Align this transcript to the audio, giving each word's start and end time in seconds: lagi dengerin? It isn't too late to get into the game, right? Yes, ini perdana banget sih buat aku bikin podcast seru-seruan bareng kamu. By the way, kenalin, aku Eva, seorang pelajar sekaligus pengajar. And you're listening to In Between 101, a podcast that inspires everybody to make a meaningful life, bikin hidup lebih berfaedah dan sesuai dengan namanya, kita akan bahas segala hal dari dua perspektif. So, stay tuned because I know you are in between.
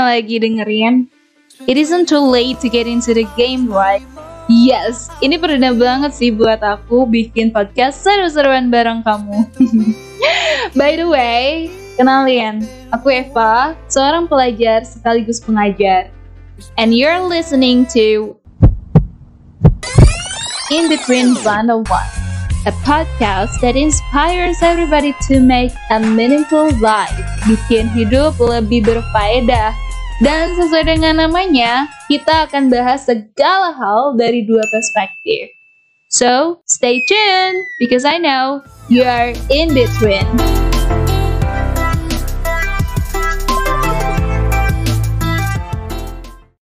lagi 0.00 0.40
dengerin? 0.40 1.12
It 1.68 1.76
isn't 1.76 2.08
too 2.08 2.18
late 2.18 2.58
to 2.64 2.68
get 2.72 2.88
into 2.88 3.14
the 3.14 3.28
game, 3.36 3.68
right? 3.68 4.02
Yes, 4.50 5.06
ini 5.22 5.38
perdana 5.38 5.70
banget 5.70 6.18
sih 6.18 6.34
buat 6.34 6.58
aku 6.58 7.06
bikin 7.06 7.54
podcast 7.54 8.02
seru-seruan 8.02 8.74
bareng 8.74 9.06
kamu. 9.06 9.46
By 10.78 10.98
the 10.98 11.06
way, 11.06 11.70
kenalin, 11.94 12.66
aku 12.90 13.14
Eva, 13.14 13.78
seorang 13.86 14.26
pelajar 14.26 14.82
sekaligus 14.82 15.38
pengajar. 15.38 16.10
And 16.74 16.90
you're 16.90 17.22
listening 17.22 17.86
to 17.94 18.34
In 20.74 20.90
Between 20.90 21.38
101, 21.38 21.86
a 22.66 22.74
podcast 22.82 23.54
that 23.62 23.78
inspires 23.78 24.58
everybody 24.58 25.14
to 25.30 25.38
make 25.38 25.70
a 25.94 26.02
meaningful 26.02 26.74
life, 26.82 27.14
bikin 27.46 27.86
hidup 27.94 28.34
lebih 28.42 28.90
berfaedah 28.90 29.91
dan 30.22 30.54
sesuai 30.54 30.86
dengan 30.86 31.26
namanya, 31.26 31.90
kita 32.06 32.46
akan 32.46 32.70
bahas 32.70 33.02
segala 33.02 33.74
hal 33.74 34.14
dari 34.14 34.46
dua 34.46 34.62
perspektif. 34.70 35.50
So, 36.14 36.62
stay 36.70 37.02
tuned 37.10 37.58
because 37.82 38.06
I 38.06 38.22
know 38.22 38.62
you 38.86 39.02
are 39.02 39.34
in 39.50 39.74
between. 39.74 40.71